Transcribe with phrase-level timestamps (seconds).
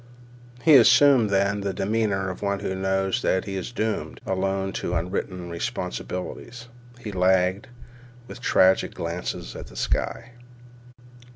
[0.63, 4.95] He assumed, then, the demeanor of one who knows that he is doomed alone to
[4.95, 6.67] unwritten responsibilities.
[6.99, 7.67] He lagged,
[8.27, 10.31] with tragic glances at the sky.